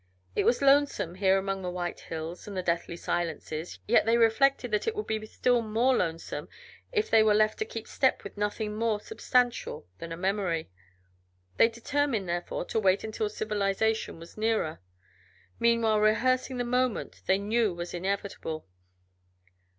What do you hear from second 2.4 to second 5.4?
and the deathly silences, yet they reflected that it would be